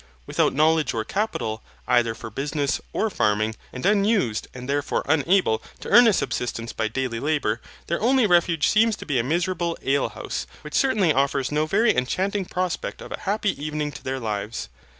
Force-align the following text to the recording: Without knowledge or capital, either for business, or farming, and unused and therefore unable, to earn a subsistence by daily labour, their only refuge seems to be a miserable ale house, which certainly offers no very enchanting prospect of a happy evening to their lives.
Without 0.25 0.51
knowledge 0.55 0.95
or 0.95 1.03
capital, 1.05 1.61
either 1.87 2.15
for 2.15 2.31
business, 2.31 2.81
or 2.91 3.11
farming, 3.11 3.53
and 3.71 3.85
unused 3.85 4.47
and 4.51 4.67
therefore 4.67 5.05
unable, 5.07 5.61
to 5.79 5.89
earn 5.89 6.07
a 6.07 6.11
subsistence 6.11 6.73
by 6.73 6.87
daily 6.87 7.19
labour, 7.19 7.61
their 7.85 8.01
only 8.01 8.25
refuge 8.25 8.67
seems 8.67 8.95
to 8.95 9.05
be 9.05 9.19
a 9.19 9.23
miserable 9.23 9.77
ale 9.83 10.09
house, 10.09 10.47
which 10.63 10.73
certainly 10.73 11.13
offers 11.13 11.51
no 11.51 11.67
very 11.67 11.95
enchanting 11.95 12.45
prospect 12.45 12.99
of 12.99 13.11
a 13.11 13.19
happy 13.19 13.51
evening 13.63 13.91
to 13.91 14.03
their 14.03 14.19
lives. 14.19 14.69